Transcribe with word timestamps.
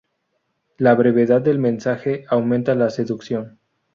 La 0.79 0.95
brevedad 0.95 1.41
del 1.41 1.59
mensaje 1.59 2.25
aumenta 2.27 2.73
la 2.73 2.89
seducción. 2.89 3.59